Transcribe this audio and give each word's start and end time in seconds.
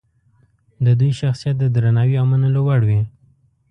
د 0.85 0.87
دوی 0.99 1.11
شخصیت 1.19 1.55
د 1.59 1.65
درناوي 1.75 2.15
او 2.21 2.25
منلو 2.31 2.61
وړ 2.67 2.81
وي. 2.89 3.01